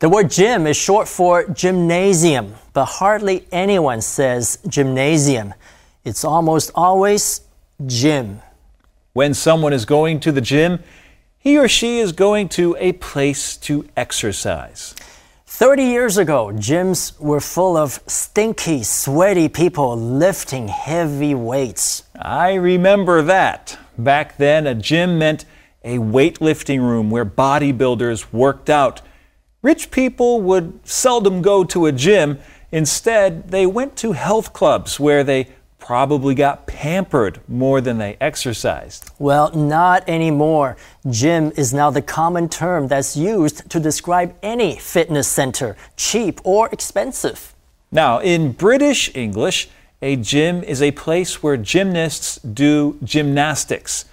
[0.00, 5.52] The word gym is short for gymnasium, but hardly anyone says gymnasium.
[6.06, 7.42] It's almost always
[7.84, 8.40] gym.
[9.12, 10.78] When someone is going to the gym,
[11.36, 14.94] he or she is going to a place to exercise.
[15.44, 22.04] 30 years ago, gyms were full of stinky, sweaty people lifting heavy weights.
[22.18, 23.78] I remember that.
[23.98, 25.44] Back then, a gym meant
[25.84, 29.02] a weightlifting room where bodybuilders worked out.
[29.62, 32.38] Rich people would seldom go to a gym.
[32.72, 39.10] Instead, they went to health clubs where they probably got pampered more than they exercised.
[39.18, 40.78] Well, not anymore.
[41.10, 46.70] Gym is now the common term that's used to describe any fitness center, cheap or
[46.72, 47.54] expensive.
[47.92, 49.68] Now, in British English,
[50.00, 54.06] a gym is a place where gymnasts do gymnastics,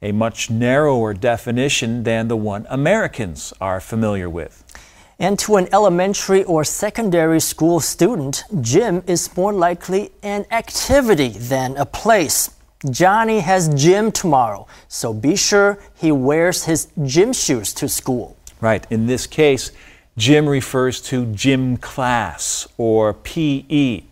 [0.00, 4.62] a much narrower definition than the one Americans are familiar with.
[5.18, 11.76] And to an elementary or secondary school student, gym is more likely an activity than
[11.76, 12.50] a place.
[12.90, 18.36] Johnny has gym tomorrow, so be sure he wears his gym shoes to school.
[18.60, 19.70] Right, in this case,
[20.16, 24.02] gym refers to gym class or PE.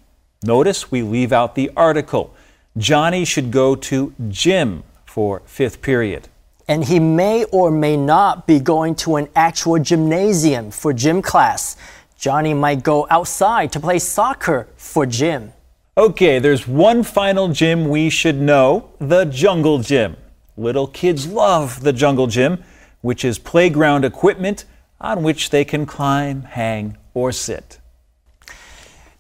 [0.44, 2.34] Notice we leave out the article.
[2.78, 6.28] Johnny should go to gym for fifth period
[6.67, 11.78] and he may or may not be going to an actual gymnasium for gym class.
[12.20, 15.53] Johnny might go outside to play soccer for gym.
[15.95, 20.16] Okay, there's one final gym we should know the jungle gym.
[20.58, 22.64] Little kids love the jungle gym,
[23.02, 24.66] which is playground equipment
[25.00, 27.80] on which they can climb, hang, or sit.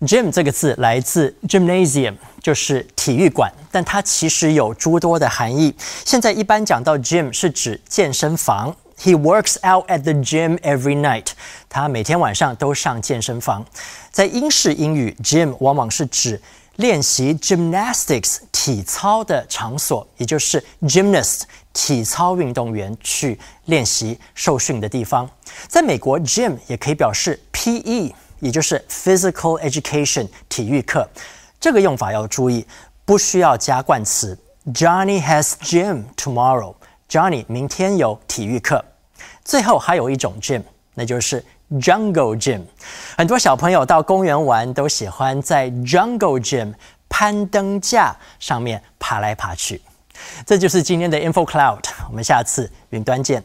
[0.01, 5.74] Gym 这个字来自 gymnasium，就是体育馆， 但它其实有诸多的含义。
[6.04, 8.76] 现在一般讲到 gym 是指健身房。
[9.00, 11.28] He works out at the gym every night。
[11.68, 13.66] 他每天晚上都上健身房。
[14.12, 16.40] 在英式英语，gym 往往是指
[16.76, 21.40] 练习 gymnastics 体操的场所，也就是 gymnast
[21.72, 25.28] 体操运动员去练习受训的地方。
[25.66, 28.14] 在美国，gym 也可以表示 PE。
[28.42, 31.08] 也就是 physical education 体育课，
[31.60, 32.66] 这个用法要注意，
[33.12, 34.38] 不需要加冠词。
[34.72, 36.74] Johnny has gym tomorrow。
[37.10, 38.82] Johnny 明天有体育课。
[39.44, 40.62] 最后还有一种 gym，
[40.94, 42.62] 那就是 jungle gym。
[43.18, 46.72] 很多小朋友到公园玩都喜欢在 jungle gym
[47.10, 49.82] 攀登架上面爬来爬去。
[50.46, 53.44] 这就是今天的 info cloud，我们下次云端见。